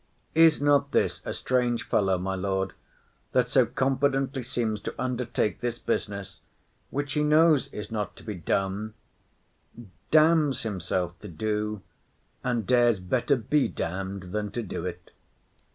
[0.33, 2.73] Is not this a strange fellow, my lord,
[3.33, 6.41] that so confidently seems to undertake this business,
[6.89, 8.95] which he knows is not to be done;
[10.09, 11.83] damns himself to do,
[12.43, 15.11] and dares better be damn'd than to do't.